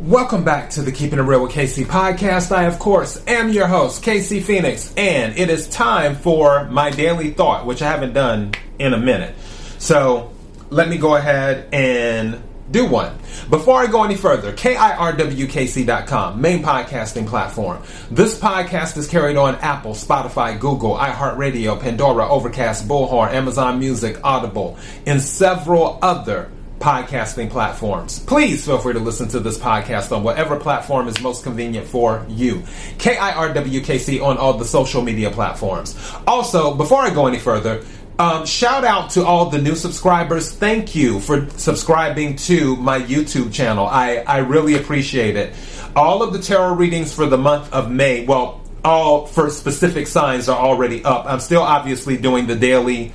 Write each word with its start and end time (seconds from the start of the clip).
Welcome 0.00 0.44
back 0.44 0.70
to 0.70 0.80
the 0.80 0.92
Keeping 0.92 1.18
It 1.18 1.22
Real 1.22 1.42
with 1.42 1.52
KC 1.52 1.84
podcast. 1.84 2.56
I, 2.56 2.64
of 2.64 2.78
course, 2.78 3.22
am 3.26 3.50
your 3.50 3.66
host, 3.66 4.02
KC 4.02 4.42
Phoenix, 4.42 4.94
and 4.96 5.36
it 5.36 5.50
is 5.50 5.68
time 5.68 6.14
for 6.14 6.64
my 6.70 6.88
daily 6.88 7.32
thought, 7.32 7.66
which 7.66 7.82
I 7.82 7.90
haven't 7.90 8.14
done 8.14 8.54
in 8.78 8.94
a 8.94 8.96
minute. 8.96 9.34
So 9.76 10.32
let 10.70 10.88
me 10.88 10.96
go 10.96 11.16
ahead 11.16 11.68
and 11.74 12.42
do 12.70 12.86
one. 12.86 13.14
Before 13.50 13.78
I 13.78 13.88
go 13.88 14.02
any 14.02 14.16
further, 14.16 14.54
KIRWKC.com, 14.54 16.40
main 16.40 16.62
podcasting 16.62 17.26
platform. 17.26 17.82
This 18.10 18.38
podcast 18.38 18.96
is 18.96 19.06
carried 19.06 19.36
on 19.36 19.56
Apple, 19.56 19.92
Spotify, 19.92 20.58
Google, 20.58 20.96
iHeartRadio, 20.96 21.78
Pandora, 21.78 22.26
Overcast, 22.26 22.88
Bullhorn, 22.88 23.34
Amazon 23.34 23.78
Music, 23.78 24.18
Audible, 24.24 24.78
and 25.04 25.20
several 25.20 25.98
other 26.00 26.50
podcasting 26.80 27.50
platforms. 27.50 28.18
Please 28.20 28.64
feel 28.64 28.78
free 28.78 28.94
to 28.94 28.98
listen 28.98 29.28
to 29.28 29.38
this 29.38 29.58
podcast 29.58 30.16
on 30.16 30.24
whatever 30.24 30.58
platform 30.58 31.06
is 31.06 31.20
most 31.20 31.44
convenient 31.44 31.86
for 31.86 32.24
you. 32.28 32.56
KIRWKC 32.98 34.22
on 34.22 34.38
all 34.38 34.54
the 34.54 34.64
social 34.64 35.02
media 35.02 35.30
platforms. 35.30 35.96
Also, 36.26 36.74
before 36.74 37.02
I 37.02 37.10
go 37.12 37.26
any 37.26 37.38
further, 37.38 37.84
um, 38.18 38.44
shout 38.44 38.84
out 38.84 39.10
to 39.10 39.24
all 39.24 39.50
the 39.50 39.60
new 39.60 39.74
subscribers. 39.74 40.52
Thank 40.52 40.94
you 40.94 41.20
for 41.20 41.48
subscribing 41.50 42.36
to 42.36 42.76
my 42.76 43.00
YouTube 43.00 43.52
channel. 43.52 43.86
I, 43.86 44.16
I 44.26 44.38
really 44.38 44.74
appreciate 44.74 45.36
it. 45.36 45.54
All 45.94 46.22
of 46.22 46.32
the 46.32 46.38
tarot 46.38 46.74
readings 46.74 47.14
for 47.14 47.26
the 47.26 47.38
month 47.38 47.72
of 47.72 47.90
May, 47.90 48.24
well, 48.24 48.62
all 48.84 49.26
for 49.26 49.50
specific 49.50 50.06
signs 50.06 50.48
are 50.48 50.58
already 50.58 51.04
up. 51.04 51.26
I'm 51.26 51.40
still 51.40 51.62
obviously 51.62 52.16
doing 52.16 52.46
the 52.46 52.56
daily 52.56 53.12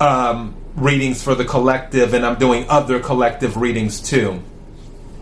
um, 0.00 0.56
readings 0.76 1.22
for 1.22 1.34
the 1.34 1.44
collective, 1.44 2.14
and 2.14 2.24
I'm 2.26 2.38
doing 2.38 2.66
other 2.68 3.00
collective 3.00 3.56
readings 3.56 4.00
too. 4.00 4.42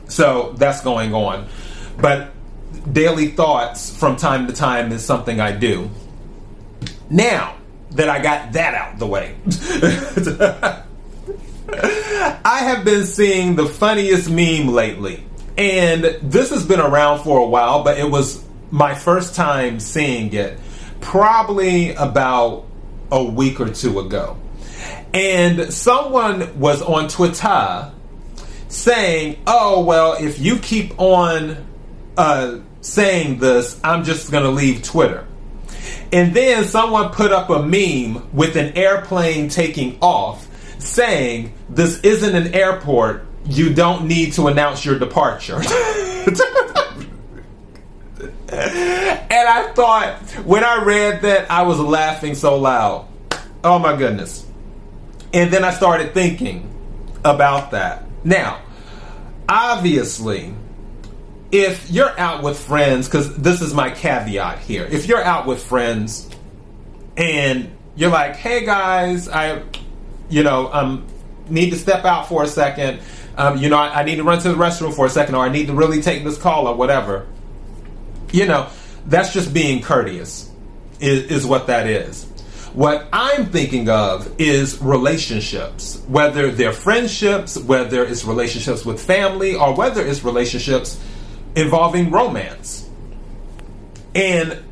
So 0.09 0.53
that's 0.57 0.83
going 0.83 1.15
on. 1.15 1.49
But 1.99 2.33
daily 2.91 3.29
thoughts 3.29 3.95
from 3.97 4.17
time 4.17 4.47
to 4.47 4.53
time 4.53 4.93
is 4.93 5.05
something 5.05 5.41
I 5.41 5.53
do. 5.53 5.91
Now 7.11 7.57
that 7.93 8.09
I 8.09 8.23
got 8.23 8.53
that 8.53 8.75
out 8.75 8.99
the 8.99 9.07
way, 9.07 9.37
I 12.45 12.59
have 12.65 12.85
been 12.85 13.05
seeing 13.05 13.57
the 13.57 13.67
funniest 13.67 14.31
meme 14.31 14.69
lately. 14.69 15.25
And 15.57 16.05
this 16.23 16.51
has 16.51 16.65
been 16.65 16.81
around 16.81 17.23
for 17.23 17.39
a 17.39 17.47
while, 17.47 17.85
but 17.85 17.99
it 17.99 18.11
was 18.11 18.43
my 18.71 18.95
first 18.95 19.35
time 19.35 19.81
seeing 19.81 20.33
it 20.33 20.59
probably 21.01 21.95
about 21.95 22.65
a 23.11 23.23
week 23.23 23.61
or 23.61 23.69
two 23.69 24.01
ago. 24.01 24.39
And 25.15 25.73
someone 25.73 26.59
was 26.59 26.81
on 26.83 27.09
Twitter 27.09 27.93
saying, 28.69 29.43
"Oh 29.47 29.85
well, 29.85 30.15
if 30.15 30.39
you 30.39 30.59
keep 30.59 30.99
on 30.99 31.67
uh, 32.17 32.59
saying 32.81 33.39
this, 33.39 33.79
I'm 33.85 34.05
just 34.05 34.31
going 34.31 34.45
to 34.45 34.51
leave 34.51 34.83
Twitter." 34.83 35.27
And 36.13 36.35
then 36.35 36.65
someone 36.65 37.11
put 37.11 37.33
up 37.33 37.51
a 37.51 37.63
meme 37.63 38.31
with 38.33 38.57
an 38.57 38.77
airplane 38.77 39.49
taking 39.49 39.99
off, 40.01 40.47
saying, 40.79 41.53
"This 41.69 42.01
isn't 42.01 42.35
an 42.35 42.55
airport. 42.55 43.27
You 43.45 43.75
don't 43.75 44.07
need 44.07 44.33
to 44.35 44.47
announce 44.47 44.85
your 44.85 44.99
departure." 44.99 45.57
and 48.53 49.49
I 49.49 49.73
thought, 49.75 50.19
when 50.45 50.63
I 50.63 50.83
read 50.85 51.23
that, 51.23 51.51
I 51.51 51.63
was 51.63 51.81
laughing 51.81 52.35
so 52.35 52.59
loud. 52.59 53.09
Oh 53.65 53.79
my 53.79 53.97
goodness. 53.97 54.47
And 55.33 55.51
then 55.51 55.65
I 55.65 55.71
started 55.73 56.15
thinking 56.15 56.69
about 57.25 57.71
that. 57.71 58.05
Now, 58.25 58.61
obviously, 59.49 60.55
if 61.51 61.91
you're 61.91 62.19
out 62.19 62.43
with 62.43 62.59
friends, 62.59 63.09
because 63.09 63.37
this 63.37 63.61
is 63.61 63.75
my 63.75 63.91
caveat 63.91 64.59
here, 64.61 64.85
if 64.85 65.07
you're 65.07 65.23
out 65.23 65.47
with 65.47 65.63
friends 65.63 66.29
and 67.17 67.71
you're 67.95 68.11
like, 68.11 68.37
hey 68.37 68.65
guys, 68.65 69.29
I, 69.29 69.63
you 70.29 70.43
know, 70.43 70.73
um, 70.73 71.07
need 71.49 71.71
to 71.71 71.77
step 71.77 72.05
out 72.05 72.29
for 72.29 72.43
a 72.43 72.47
second. 72.47 73.01
Um, 73.37 73.59
you 73.59 73.69
know, 73.69 73.77
I, 73.77 74.01
I 74.01 74.05
need 74.05 74.17
to 74.17 74.25
run 74.25 74.39
to 74.41 74.49
the 74.49 74.55
restroom 74.55 74.95
for 74.95 75.07
a 75.07 75.11
second, 75.11 75.35
or 75.35 75.45
I 75.45 75.49
need 75.49 75.67
to 75.67 75.75
really 75.75 76.03
take 76.03 76.25
this 76.25 76.39
call, 76.39 76.67
or 76.67 76.75
whatever. 76.75 77.27
You 78.33 78.47
know, 78.47 78.69
that's 79.07 79.33
just 79.33 79.53
being 79.53 79.83
courteous, 79.83 80.51
is, 81.01 81.31
is 81.31 81.47
what 81.47 81.67
that 81.67 81.87
is. 81.87 82.27
What 82.75 83.07
I'm 83.13 83.47
thinking 83.47 83.91
of 83.91 84.41
is 84.41 84.81
relationships, 84.81 86.03
whether 86.09 86.51
they're 86.51 86.73
friendships, 86.73 87.59
whether 87.59 88.03
it's 88.03 88.25
relationships 88.25 88.85
with 88.85 89.03
family, 89.03 89.55
or 89.55 89.75
whether 89.75 90.05
it's 90.07 90.25
relationships 90.25 90.99
involving 91.55 92.11
romance. 92.11 92.89
And 94.15 94.63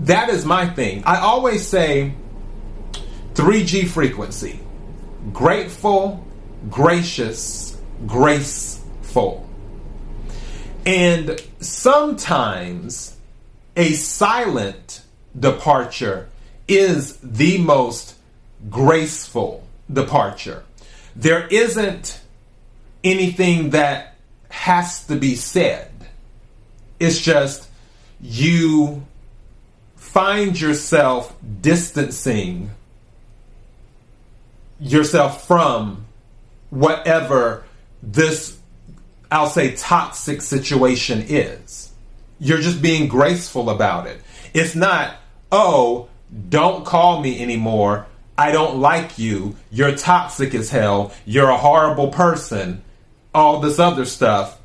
that 0.00 0.28
is 0.28 0.44
my 0.44 0.66
thing. 0.66 1.04
I 1.04 1.20
always 1.20 1.66
say 1.66 2.14
3G 3.34 3.86
frequency 3.88 4.58
grateful, 5.32 6.26
gracious, 6.68 7.78
graceful. 8.06 9.48
And 10.86 11.40
sometimes 11.60 13.16
a 13.76 13.92
silent 13.92 15.02
departure 15.38 16.28
is 16.70 17.16
the 17.16 17.58
most 17.58 18.14
graceful 18.70 19.66
departure. 19.92 20.62
There 21.16 21.46
isn't 21.48 22.20
anything 23.02 23.70
that 23.70 24.16
has 24.50 25.06
to 25.06 25.16
be 25.16 25.34
said. 25.34 25.90
It's 26.98 27.20
just 27.20 27.68
you 28.20 29.06
find 29.96 30.60
yourself 30.60 31.34
distancing 31.60 32.70
yourself 34.78 35.46
from 35.46 36.06
whatever 36.70 37.64
this, 38.02 38.58
I'll 39.30 39.48
say, 39.48 39.74
toxic 39.76 40.42
situation 40.42 41.24
is. 41.28 41.92
You're 42.38 42.60
just 42.60 42.80
being 42.80 43.08
graceful 43.08 43.70
about 43.70 44.06
it. 44.06 44.20
It's 44.54 44.74
not, 44.74 45.16
oh, 45.52 46.08
don't 46.48 46.84
call 46.84 47.20
me 47.20 47.42
anymore. 47.42 48.06
I 48.38 48.52
don't 48.52 48.78
like 48.78 49.18
you. 49.18 49.56
You're 49.70 49.96
toxic 49.96 50.54
as 50.54 50.70
hell. 50.70 51.12
You're 51.24 51.50
a 51.50 51.56
horrible 51.56 52.08
person. 52.08 52.82
All 53.34 53.60
this 53.60 53.78
other 53.78 54.04
stuff. 54.04 54.58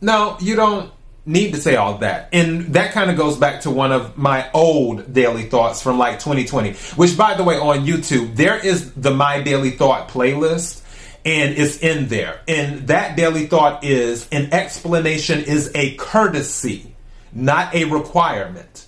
No, 0.00 0.36
you 0.40 0.56
don't 0.56 0.90
need 1.24 1.54
to 1.54 1.60
say 1.60 1.76
all 1.76 1.98
that. 1.98 2.28
And 2.32 2.74
that 2.74 2.92
kind 2.92 3.10
of 3.10 3.16
goes 3.16 3.36
back 3.36 3.62
to 3.62 3.70
one 3.70 3.92
of 3.92 4.16
my 4.16 4.50
old 4.52 5.12
daily 5.12 5.44
thoughts 5.44 5.82
from 5.82 5.98
like 5.98 6.18
2020, 6.18 6.72
which 6.96 7.16
by 7.16 7.34
the 7.34 7.44
way, 7.44 7.56
on 7.58 7.86
YouTube, 7.86 8.34
there 8.36 8.56
is 8.56 8.92
the 8.94 9.12
My 9.12 9.40
Daily 9.40 9.70
Thought 9.70 10.08
playlist 10.08 10.82
and 11.24 11.56
it's 11.56 11.78
in 11.78 12.08
there. 12.08 12.40
And 12.48 12.88
that 12.88 13.16
daily 13.16 13.46
thought 13.46 13.84
is 13.84 14.28
an 14.32 14.52
explanation 14.52 15.44
is 15.44 15.70
a 15.74 15.94
courtesy, 15.94 16.94
not 17.32 17.74
a 17.74 17.84
requirement, 17.84 18.86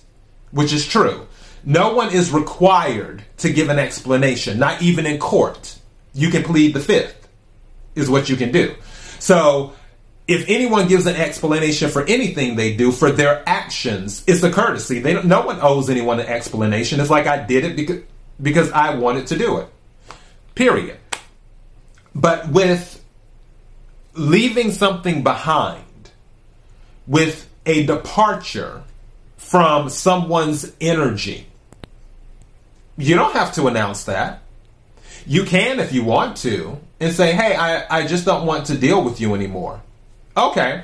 which 0.51 0.73
is 0.73 0.85
true. 0.85 1.27
No 1.65 1.95
one 1.95 2.13
is 2.13 2.31
required 2.31 3.23
to 3.37 3.51
give 3.51 3.69
an 3.69 3.79
explanation, 3.79 4.59
not 4.59 4.81
even 4.83 5.05
in 5.07 5.17
court. 5.17 5.77
You 6.13 6.29
can 6.29 6.43
plead 6.43 6.75
the 6.75 6.79
fifth, 6.79 7.27
is 7.95 8.09
what 8.09 8.29
you 8.29 8.35
can 8.35 8.51
do. 8.51 8.75
So, 9.19 9.73
if 10.27 10.47
anyone 10.47 10.87
gives 10.87 11.05
an 11.07 11.15
explanation 11.15 11.89
for 11.89 12.03
anything 12.03 12.55
they 12.55 12.75
do 12.75 12.91
for 12.91 13.11
their 13.11 13.43
actions, 13.47 14.23
it's 14.27 14.43
a 14.43 14.51
courtesy. 14.51 14.99
They 14.99 15.21
no 15.23 15.45
one 15.45 15.59
owes 15.61 15.89
anyone 15.89 16.19
an 16.19 16.27
explanation. 16.27 16.99
It's 16.99 17.09
like 17.09 17.27
I 17.27 17.43
did 17.43 17.63
it 17.63 17.75
because 17.75 18.01
because 18.41 18.71
I 18.71 18.95
wanted 18.95 19.27
to 19.27 19.37
do 19.37 19.57
it. 19.57 19.67
Period. 20.55 20.97
But 22.13 22.49
with 22.49 23.03
leaving 24.13 24.71
something 24.71 25.23
behind, 25.23 25.83
with 27.07 27.47
a 27.65 27.85
departure 27.85 28.83
from 29.37 29.89
someone's 29.89 30.71
energy, 30.79 31.47
you 32.97 33.15
don't 33.15 33.33
have 33.33 33.53
to 33.53 33.67
announce 33.67 34.05
that. 34.05 34.41
You 35.25 35.43
can 35.43 35.79
if 35.79 35.91
you 35.91 36.03
want 36.03 36.37
to 36.37 36.79
and 36.99 37.13
say, 37.13 37.33
hey, 37.33 37.55
I, 37.55 37.99
I 37.99 38.07
just 38.07 38.25
don't 38.25 38.45
want 38.45 38.67
to 38.67 38.77
deal 38.77 39.03
with 39.03 39.19
you 39.19 39.35
anymore. 39.35 39.81
Okay. 40.37 40.83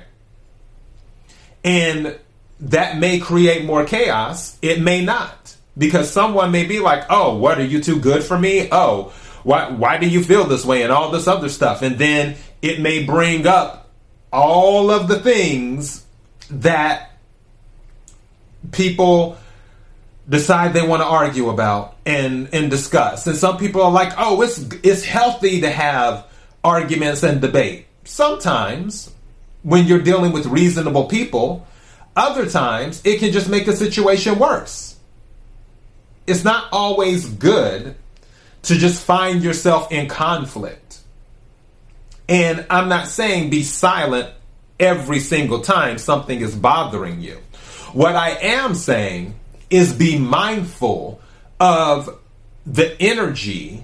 And 1.63 2.17
that 2.59 2.97
may 2.97 3.19
create 3.19 3.65
more 3.65 3.85
chaos. 3.85 4.57
It 4.61 4.81
may 4.81 5.03
not. 5.03 5.55
Because 5.77 6.11
someone 6.11 6.51
may 6.51 6.65
be 6.65 6.79
like, 6.79 7.05
oh, 7.09 7.37
what 7.37 7.59
are 7.59 7.65
you 7.65 7.81
too 7.81 7.99
good 7.99 8.23
for 8.23 8.37
me? 8.37 8.67
Oh, 8.71 9.13
why, 9.43 9.69
why 9.69 9.97
do 9.97 10.07
you 10.07 10.23
feel 10.23 10.43
this 10.43 10.65
way? 10.65 10.83
And 10.83 10.91
all 10.91 11.11
this 11.11 11.27
other 11.27 11.49
stuff. 11.49 11.81
And 11.81 11.97
then 11.97 12.35
it 12.61 12.79
may 12.79 13.03
bring 13.03 13.47
up 13.47 13.89
all 14.33 14.91
of 14.91 15.07
the 15.07 15.19
things 15.19 16.05
that 16.49 17.11
people 18.71 19.37
decide 20.31 20.73
they 20.73 20.85
want 20.85 21.01
to 21.03 21.07
argue 21.07 21.49
about 21.49 21.97
and 22.05 22.49
and 22.53 22.71
discuss. 22.71 23.27
And 23.27 23.35
some 23.35 23.57
people 23.57 23.83
are 23.83 23.91
like, 23.91 24.13
"Oh, 24.17 24.41
it's 24.41 24.65
it's 24.81 25.03
healthy 25.03 25.61
to 25.61 25.69
have 25.69 26.25
arguments 26.63 27.21
and 27.21 27.41
debate." 27.41 27.85
Sometimes, 28.05 29.11
when 29.63 29.85
you're 29.85 30.01
dealing 30.01 30.31
with 30.31 30.45
reasonable 30.47 31.05
people. 31.05 31.67
Other 32.15 32.45
times, 32.45 33.01
it 33.05 33.19
can 33.19 33.31
just 33.31 33.47
make 33.47 33.65
the 33.65 33.75
situation 33.75 34.37
worse. 34.37 34.97
It's 36.27 36.43
not 36.43 36.67
always 36.71 37.25
good 37.25 37.95
to 38.63 38.75
just 38.75 39.03
find 39.03 39.41
yourself 39.41 39.91
in 39.91 40.07
conflict. 40.07 40.99
And 42.27 42.65
I'm 42.69 42.89
not 42.89 43.07
saying 43.07 43.49
be 43.49 43.63
silent 43.63 44.29
every 44.79 45.19
single 45.19 45.61
time 45.61 45.97
something 45.97 46.41
is 46.41 46.55
bothering 46.55 47.21
you. 47.21 47.37
What 47.93 48.15
I 48.15 48.31
am 48.31 48.75
saying 48.75 49.35
is 49.71 49.93
be 49.93 50.19
mindful 50.19 51.21
of 51.59 52.19
the 52.65 53.01
energy 53.01 53.83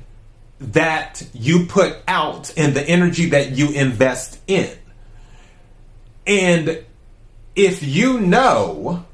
that 0.59 1.25
you 1.33 1.65
put 1.65 1.97
out 2.07 2.53
and 2.57 2.75
the 2.75 2.87
energy 2.87 3.29
that 3.29 3.51
you 3.51 3.71
invest 3.71 4.39
in. 4.47 4.69
And 6.27 6.83
if 7.55 7.81
you 7.81 8.19
know, 8.19 9.05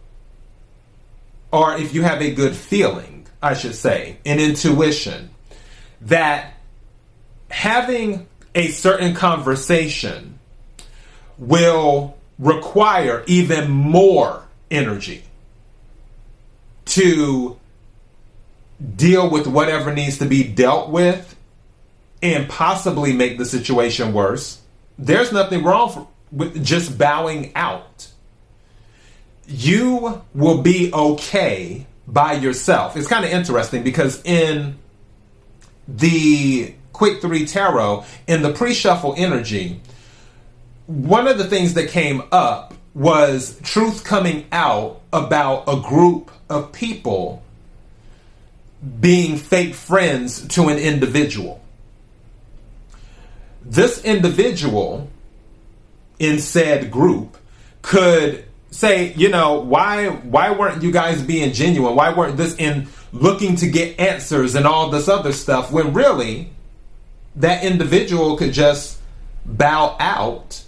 or 1.51 1.77
if 1.77 1.93
you 1.93 2.01
have 2.01 2.21
a 2.21 2.33
good 2.33 2.55
feeling, 2.55 3.27
I 3.41 3.53
should 3.53 3.75
say, 3.75 4.17
an 4.25 4.39
intuition, 4.39 5.29
that 6.01 6.53
having 7.51 8.27
a 8.55 8.69
certain 8.69 9.13
conversation 9.13 10.39
will 11.37 12.17
require 12.39 13.23
even 13.27 13.69
more 13.69 14.43
energy 14.71 15.23
to 16.85 17.59
deal 18.95 19.29
with 19.29 19.47
whatever 19.47 19.93
needs 19.93 20.17
to 20.19 20.25
be 20.25 20.43
dealt 20.43 20.89
with 20.89 21.35
and 22.21 22.49
possibly 22.49 23.13
make 23.13 23.37
the 23.37 23.45
situation 23.45 24.13
worse, 24.13 24.61
there's 24.97 25.31
nothing 25.31 25.63
wrong 25.63 26.07
with 26.31 26.63
just 26.63 26.97
bowing 26.97 27.51
out. 27.55 28.07
You 29.47 30.21
will 30.33 30.61
be 30.61 30.91
okay 30.93 31.85
by 32.07 32.33
yourself. 32.33 32.95
It's 32.95 33.07
kind 33.07 33.25
of 33.25 33.31
interesting 33.31 33.83
because 33.83 34.21
in 34.23 34.77
the 35.87 36.73
Quick 36.93 37.21
3 37.21 37.45
Tarot, 37.45 38.05
in 38.27 38.41
the 38.41 38.53
pre 38.53 38.73
shuffle 38.73 39.13
energy, 39.17 39.81
one 40.87 41.27
of 41.27 41.37
the 41.37 41.45
things 41.45 41.73
that 41.73 41.89
came 41.89 42.23
up 42.31 42.73
was 42.93 43.59
truth 43.63 44.03
coming 44.03 44.45
out 44.51 45.01
about 45.11 45.63
a 45.67 45.81
group 45.81 46.31
of 46.49 46.71
people 46.71 47.43
being 48.99 49.37
fake 49.37 49.73
friends 49.73 50.47
to 50.49 50.67
an 50.67 50.77
individual. 50.77 51.61
This 53.63 54.03
individual 54.03 55.09
in 56.19 56.39
said 56.39 56.91
group 56.91 57.37
could 57.81 58.45
say, 58.71 59.13
you 59.13 59.29
know, 59.29 59.59
why 59.59 60.07
why 60.07 60.51
weren't 60.51 60.83
you 60.83 60.91
guys 60.91 61.21
being 61.21 61.53
genuine? 61.53 61.95
Why 61.95 62.13
weren't 62.13 62.37
this 62.37 62.55
in 62.55 62.87
looking 63.11 63.55
to 63.57 63.67
get 63.67 63.99
answers 63.99 64.55
and 64.55 64.65
all 64.65 64.89
this 64.89 65.07
other 65.07 65.31
stuff 65.31 65.71
when 65.71 65.93
really 65.93 66.49
that 67.35 67.63
individual 67.63 68.35
could 68.37 68.53
just 68.53 68.99
bow 69.45 69.95
out 69.99 70.62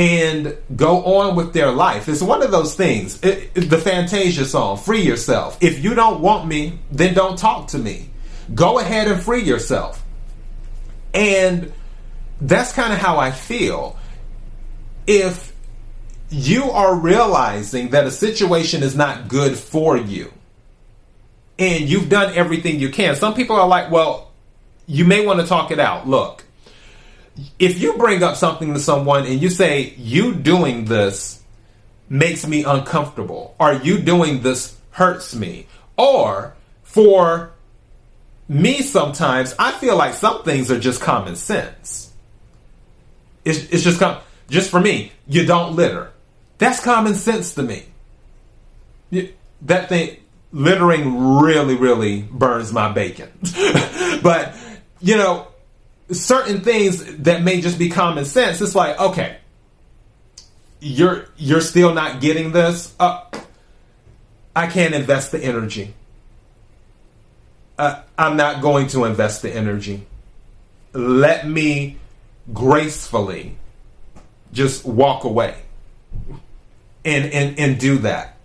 and 0.00 0.56
go 0.74 1.04
on 1.04 1.36
with 1.36 1.52
their 1.52 1.70
life. 1.70 2.08
It's 2.08 2.22
one 2.22 2.42
of 2.42 2.50
those 2.50 2.74
things. 2.74 3.22
It, 3.22 3.50
it, 3.54 3.60
the 3.68 3.76
Fantasia 3.76 4.46
song, 4.46 4.78
Free 4.78 5.02
Yourself. 5.02 5.58
If 5.60 5.84
you 5.84 5.94
don't 5.94 6.22
want 6.22 6.48
me, 6.48 6.78
then 6.90 7.12
don't 7.12 7.38
talk 7.38 7.68
to 7.68 7.78
me. 7.78 8.08
Go 8.54 8.78
ahead 8.78 9.08
and 9.08 9.20
free 9.20 9.42
yourself. 9.42 10.02
And 11.12 11.70
that's 12.40 12.72
kind 12.72 12.94
of 12.94 12.98
how 12.98 13.18
I 13.18 13.30
feel. 13.30 13.98
If 15.06 15.52
you 16.30 16.70
are 16.70 16.94
realizing 16.94 17.90
that 17.90 18.06
a 18.06 18.10
situation 18.10 18.82
is 18.82 18.96
not 18.96 19.28
good 19.28 19.58
for 19.58 19.98
you 19.98 20.32
and 21.58 21.86
you've 21.90 22.08
done 22.08 22.32
everything 22.34 22.80
you 22.80 22.88
can, 22.88 23.16
some 23.16 23.34
people 23.34 23.56
are 23.56 23.68
like, 23.68 23.90
well, 23.90 24.32
you 24.86 25.04
may 25.04 25.26
want 25.26 25.40
to 25.40 25.46
talk 25.46 25.70
it 25.70 25.78
out. 25.78 26.08
Look, 26.08 26.46
if 27.58 27.80
you 27.80 27.96
bring 27.96 28.22
up 28.22 28.36
something 28.36 28.74
to 28.74 28.80
someone 28.80 29.26
and 29.26 29.40
you 29.40 29.50
say, 29.50 29.94
you 29.96 30.34
doing 30.34 30.84
this 30.86 31.42
makes 32.08 32.46
me 32.46 32.64
uncomfortable, 32.64 33.54
or 33.58 33.74
you 33.74 33.98
doing 33.98 34.42
this 34.42 34.76
hurts 34.90 35.34
me, 35.34 35.66
or 35.96 36.54
for 36.82 37.52
me, 38.48 38.82
sometimes 38.82 39.54
I 39.58 39.72
feel 39.72 39.96
like 39.96 40.14
some 40.14 40.42
things 40.42 40.70
are 40.70 40.80
just 40.80 41.00
common 41.00 41.36
sense. 41.36 42.12
It's, 43.44 43.58
it's 43.70 43.84
just 43.84 44.00
com- 44.00 44.18
just 44.48 44.70
for 44.70 44.80
me. 44.80 45.12
You 45.28 45.46
don't 45.46 45.76
litter. 45.76 46.10
That's 46.58 46.80
common 46.80 47.14
sense 47.14 47.54
to 47.54 47.62
me. 47.62 47.84
That 49.62 49.88
thing 49.88 50.16
littering 50.52 51.38
really, 51.38 51.76
really 51.76 52.22
burns 52.22 52.72
my 52.72 52.92
bacon. 52.92 53.30
but 54.22 54.54
you 55.00 55.16
know, 55.16 55.46
certain 56.12 56.60
things 56.60 57.16
that 57.16 57.42
may 57.42 57.60
just 57.60 57.78
be 57.78 57.88
common 57.88 58.24
sense. 58.24 58.60
It's 58.60 58.74
like, 58.74 58.98
okay, 59.00 59.38
you're 60.80 61.26
you're 61.36 61.60
still 61.60 61.94
not 61.94 62.20
getting 62.20 62.52
this. 62.52 62.94
Uh, 62.98 63.24
I 64.54 64.66
can't 64.66 64.94
invest 64.94 65.32
the 65.32 65.42
energy. 65.42 65.94
Uh, 67.78 68.02
I'm 68.18 68.36
not 68.36 68.60
going 68.60 68.88
to 68.88 69.04
invest 69.04 69.42
the 69.42 69.50
energy. 69.50 70.06
Let 70.92 71.48
me 71.48 71.96
gracefully 72.52 73.56
just 74.52 74.84
walk 74.84 75.24
away 75.24 75.62
and, 77.04 77.32
and, 77.32 77.58
and 77.58 77.78
do 77.78 77.98
that. 77.98 78.36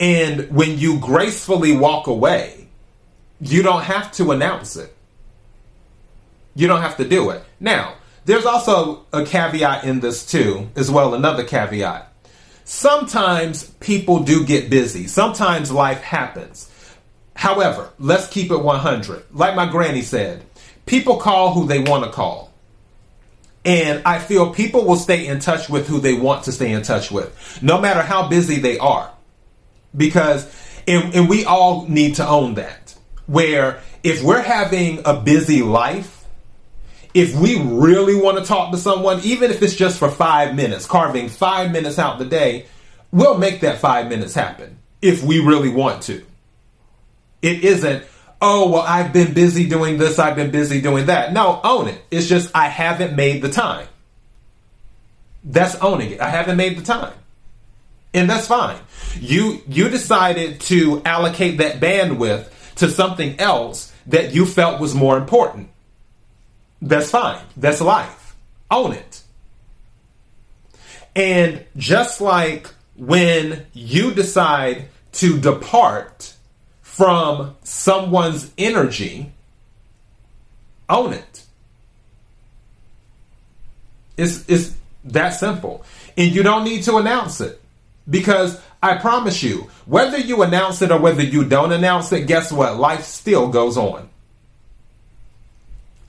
And 0.00 0.50
when 0.50 0.78
you 0.78 0.98
gracefully 0.98 1.76
walk 1.76 2.06
away, 2.06 2.66
you 3.40 3.62
don't 3.62 3.82
have 3.82 4.10
to 4.12 4.32
announce 4.32 4.76
it. 4.76 4.94
You 6.54 6.66
don't 6.66 6.82
have 6.82 6.96
to 6.98 7.08
do 7.08 7.30
it. 7.30 7.42
Now, 7.58 7.94
there's 8.24 8.46
also 8.46 9.06
a 9.12 9.24
caveat 9.24 9.84
in 9.84 10.00
this 10.00 10.26
too, 10.26 10.68
as 10.76 10.90
well, 10.90 11.14
another 11.14 11.44
caveat. 11.44 12.12
Sometimes 12.64 13.64
people 13.80 14.20
do 14.20 14.44
get 14.44 14.70
busy. 14.70 15.06
Sometimes 15.06 15.72
life 15.72 16.00
happens. 16.02 16.70
However, 17.34 17.90
let's 17.98 18.28
keep 18.28 18.50
it 18.50 18.62
100. 18.62 19.24
Like 19.32 19.56
my 19.56 19.68
granny 19.68 20.02
said, 20.02 20.44
people 20.86 21.16
call 21.16 21.54
who 21.54 21.66
they 21.66 21.80
want 21.80 22.04
to 22.04 22.10
call. 22.10 22.52
And 23.64 24.02
I 24.04 24.18
feel 24.18 24.54
people 24.54 24.84
will 24.84 24.96
stay 24.96 25.26
in 25.26 25.40
touch 25.40 25.68
with 25.68 25.86
who 25.88 26.00
they 26.00 26.14
want 26.14 26.44
to 26.44 26.52
stay 26.52 26.72
in 26.72 26.82
touch 26.82 27.10
with, 27.10 27.58
no 27.62 27.80
matter 27.80 28.02
how 28.02 28.28
busy 28.28 28.58
they 28.58 28.78
are. 28.78 29.12
Because, 29.96 30.46
and, 30.86 31.14
and 31.14 31.28
we 31.28 31.44
all 31.44 31.86
need 31.86 32.16
to 32.16 32.26
own 32.26 32.54
that, 32.54 32.94
where 33.26 33.80
if 34.02 34.22
we're 34.22 34.42
having 34.42 35.02
a 35.04 35.20
busy 35.20 35.62
life, 35.62 36.19
if 37.14 37.34
we 37.34 37.60
really 37.60 38.14
want 38.14 38.38
to 38.38 38.44
talk 38.44 38.70
to 38.72 38.78
someone, 38.78 39.20
even 39.20 39.50
if 39.50 39.62
it's 39.62 39.74
just 39.74 39.98
for 39.98 40.10
five 40.10 40.54
minutes, 40.54 40.86
carving 40.86 41.28
five 41.28 41.72
minutes 41.72 41.98
out 41.98 42.18
the 42.18 42.24
day, 42.24 42.66
we'll 43.10 43.38
make 43.38 43.60
that 43.60 43.78
five 43.78 44.08
minutes 44.08 44.34
happen 44.34 44.78
if 45.02 45.22
we 45.22 45.40
really 45.40 45.70
want 45.70 46.02
to. 46.04 46.24
It 47.42 47.64
isn't, 47.64 48.04
oh, 48.40 48.70
well, 48.70 48.82
I've 48.82 49.12
been 49.12 49.34
busy 49.34 49.68
doing 49.68 49.98
this, 49.98 50.18
I've 50.18 50.36
been 50.36 50.50
busy 50.50 50.80
doing 50.80 51.06
that. 51.06 51.32
No, 51.32 51.60
own 51.64 51.88
it. 51.88 52.02
It's 52.10 52.28
just, 52.28 52.54
I 52.54 52.68
haven't 52.68 53.16
made 53.16 53.42
the 53.42 53.50
time. 53.50 53.88
That's 55.42 55.74
owning 55.76 56.12
it. 56.12 56.20
I 56.20 56.28
haven't 56.28 56.56
made 56.56 56.76
the 56.76 56.82
time. 56.82 57.14
And 58.12 58.28
that's 58.28 58.46
fine. 58.46 58.78
You 59.20 59.62
you 59.68 59.88
decided 59.88 60.60
to 60.62 61.00
allocate 61.04 61.58
that 61.58 61.80
bandwidth 61.80 62.48
to 62.76 62.90
something 62.90 63.38
else 63.38 63.92
that 64.06 64.34
you 64.34 64.44
felt 64.46 64.80
was 64.80 64.94
more 64.94 65.16
important. 65.16 65.70
That's 66.82 67.10
fine. 67.10 67.42
That's 67.56 67.80
life. 67.80 68.36
Own 68.70 68.92
it. 68.92 69.22
And 71.14 71.64
just 71.76 72.20
like 72.20 72.68
when 72.96 73.66
you 73.72 74.12
decide 74.12 74.86
to 75.12 75.38
depart 75.38 76.34
from 76.82 77.56
someone's 77.64 78.50
energy, 78.56 79.32
own 80.88 81.12
it. 81.12 81.44
It's, 84.16 84.48
it's 84.48 84.76
that 85.04 85.30
simple. 85.30 85.84
And 86.16 86.32
you 86.32 86.42
don't 86.42 86.64
need 86.64 86.84
to 86.84 86.96
announce 86.96 87.40
it. 87.40 87.60
Because 88.08 88.60
I 88.82 88.96
promise 88.96 89.42
you, 89.42 89.70
whether 89.86 90.18
you 90.18 90.42
announce 90.42 90.82
it 90.82 90.90
or 90.90 90.98
whether 90.98 91.22
you 91.22 91.44
don't 91.44 91.72
announce 91.72 92.12
it, 92.12 92.26
guess 92.26 92.50
what? 92.50 92.76
Life 92.76 93.04
still 93.04 93.48
goes 93.48 93.76
on 93.76 94.08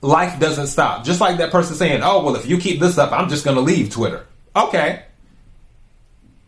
life 0.02 0.38
doesn't 0.38 0.66
stop. 0.66 1.04
Just 1.04 1.20
like 1.20 1.38
that 1.38 1.50
person 1.50 1.76
saying, 1.76 2.02
oh, 2.02 2.22
well, 2.22 2.36
if 2.36 2.46
you 2.46 2.58
keep 2.58 2.80
this 2.80 2.98
up, 2.98 3.12
I'm 3.12 3.30
just 3.30 3.44
going 3.44 3.56
to 3.56 3.62
leave 3.62 3.90
Twitter. 3.90 4.26
Okay. 4.54 5.04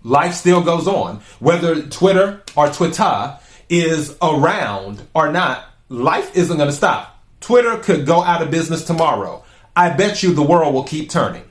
Life 0.03 0.35
still 0.35 0.63
goes 0.63 0.87
on. 0.87 1.23
Whether 1.39 1.83
Twitter 1.83 2.43
or 2.55 2.69
Twitter 2.69 3.39
is 3.71 4.17
around 4.21 5.07
or 5.15 5.33
not, 5.33 5.65
life 5.89 6.37
isn't 6.37 6.57
going 6.57 6.69
to 6.69 6.77
stop. 6.77 7.23
Twitter 7.41 7.79
could 7.79 8.05
go 8.05 8.23
out 8.23 8.43
of 8.43 8.51
business 8.51 8.85
tomorrow. 8.85 9.45
I 9.75 9.91
bet 9.91 10.23
you 10.23 10.35
the 10.35 10.43
world 10.43 10.75
will 10.75 10.85
keep 10.85 11.09
turning. 11.09 11.45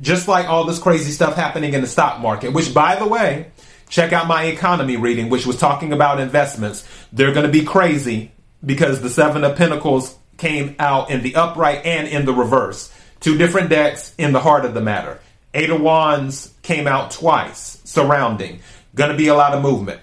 Just 0.00 0.28
like 0.28 0.46
all 0.48 0.64
this 0.64 0.78
crazy 0.78 1.10
stuff 1.10 1.34
happening 1.34 1.74
in 1.74 1.80
the 1.80 1.88
stock 1.88 2.20
market, 2.20 2.52
which 2.52 2.72
by 2.72 2.94
the 2.94 3.06
way, 3.06 3.50
check 3.88 4.12
out 4.12 4.28
my 4.28 4.44
economy 4.44 4.96
reading, 4.96 5.28
which 5.28 5.46
was 5.46 5.58
talking 5.58 5.92
about 5.92 6.20
investments. 6.20 6.86
They're 7.12 7.32
going 7.32 7.46
to 7.46 7.52
be 7.52 7.64
crazy 7.64 8.30
because 8.64 9.00
the 9.00 9.10
Seven 9.10 9.44
of 9.44 9.56
Pentacles 9.56 10.16
came 10.36 10.76
out 10.78 11.10
in 11.10 11.22
the 11.22 11.34
upright 11.34 11.84
and 11.84 12.08
in 12.08 12.24
the 12.24 12.32
reverse. 12.32 12.92
Two 13.20 13.36
different 13.36 13.70
decks 13.70 14.14
in 14.18 14.32
the 14.32 14.40
heart 14.40 14.64
of 14.64 14.74
the 14.74 14.80
matter. 14.80 15.20
Eight 15.54 15.70
of 15.70 15.80
Wands 15.80 16.52
came 16.62 16.86
out 16.86 17.10
twice, 17.10 17.80
surrounding. 17.84 18.60
Gonna 18.94 19.16
be 19.16 19.28
a 19.28 19.34
lot 19.34 19.54
of 19.54 19.62
movement. 19.62 20.00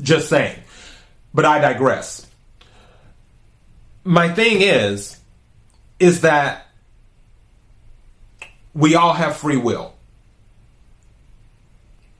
Just 0.00 0.28
saying. 0.28 0.58
But 1.32 1.44
I 1.44 1.60
digress. 1.60 2.26
My 4.04 4.32
thing 4.32 4.60
is, 4.60 5.18
is 5.98 6.20
that 6.20 6.66
we 8.74 8.94
all 8.94 9.12
have 9.14 9.36
free 9.36 9.56
will. 9.56 9.94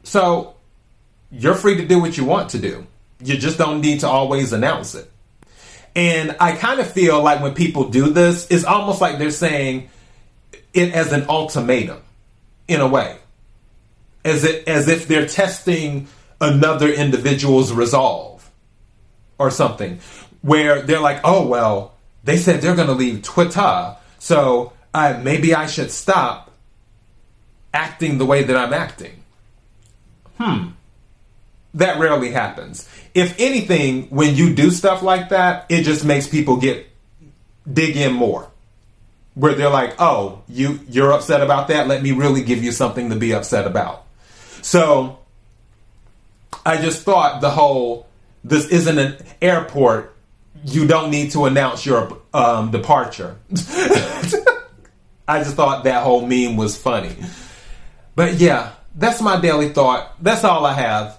So 0.02 0.54
you're 1.30 1.54
free 1.54 1.76
to 1.76 1.86
do 1.86 1.98
what 1.98 2.16
you 2.16 2.24
want 2.24 2.50
to 2.50 2.58
do. 2.58 2.86
You 3.20 3.36
just 3.36 3.58
don't 3.58 3.80
need 3.80 4.00
to 4.00 4.08
always 4.08 4.52
announce 4.52 4.94
it. 4.94 5.10
And 5.96 6.36
I 6.40 6.52
kind 6.52 6.80
of 6.80 6.90
feel 6.90 7.22
like 7.22 7.40
when 7.40 7.54
people 7.54 7.88
do 7.88 8.10
this, 8.10 8.48
it's 8.50 8.64
almost 8.64 9.00
like 9.00 9.18
they're 9.18 9.30
saying 9.30 9.90
it 10.72 10.92
as 10.92 11.12
an 11.12 11.26
ultimatum 11.28 12.02
in 12.66 12.80
a 12.80 12.86
way. 12.86 13.16
As 14.24 14.42
it 14.44 14.66
as 14.66 14.88
if 14.88 15.06
they're 15.06 15.26
testing 15.26 16.08
another 16.40 16.88
individual's 16.88 17.72
resolve 17.72 18.50
or 19.38 19.50
something. 19.50 20.00
Where 20.42 20.82
they're 20.82 21.00
like, 21.00 21.20
oh 21.24 21.46
well, 21.46 21.94
they 22.24 22.36
said 22.36 22.60
they're 22.60 22.76
gonna 22.76 22.92
leave 22.92 23.22
Twitter, 23.22 23.96
so 24.18 24.72
uh, 24.92 25.20
maybe 25.22 25.54
I 25.54 25.66
should 25.66 25.90
stop 25.90 26.50
acting 27.72 28.18
the 28.18 28.26
way 28.26 28.44
that 28.44 28.56
I'm 28.56 28.72
acting. 28.72 29.22
Hmm. 30.38 30.68
That 31.74 31.98
rarely 31.98 32.30
happens. 32.30 32.88
If 33.14 33.38
anything, 33.38 34.04
when 34.04 34.34
you 34.34 34.54
do 34.54 34.70
stuff 34.70 35.02
like 35.02 35.28
that, 35.28 35.66
it 35.68 35.82
just 35.82 36.04
makes 36.04 36.26
people 36.26 36.56
get 36.56 36.86
dig 37.70 37.96
in 37.96 38.12
more. 38.12 38.50
Where 39.34 39.54
they're 39.54 39.70
like, 39.70 39.94
"Oh, 40.00 40.42
you 40.48 40.80
you're 40.88 41.12
upset 41.12 41.40
about 41.42 41.68
that? 41.68 41.88
Let 41.88 42.02
me 42.02 42.12
really 42.12 42.42
give 42.42 42.62
you 42.62 42.70
something 42.70 43.10
to 43.10 43.16
be 43.16 43.34
upset 43.34 43.66
about." 43.66 44.04
So, 44.62 45.18
I 46.64 46.80
just 46.80 47.02
thought 47.02 47.40
the 47.40 47.50
whole 47.50 48.06
this 48.44 48.68
isn't 48.68 48.98
an 48.98 49.16
airport. 49.42 50.14
You 50.64 50.86
don't 50.86 51.10
need 51.10 51.32
to 51.32 51.46
announce 51.46 51.84
your 51.84 52.18
um, 52.32 52.70
departure. 52.70 53.36
I 55.26 55.42
just 55.42 55.56
thought 55.56 55.84
that 55.84 56.04
whole 56.04 56.26
meme 56.26 56.56
was 56.56 56.76
funny. 56.76 57.16
But 58.14 58.34
yeah, 58.34 58.72
that's 58.94 59.20
my 59.20 59.40
daily 59.40 59.70
thought. 59.70 60.22
That's 60.22 60.44
all 60.44 60.64
I 60.64 60.74
have. 60.74 61.18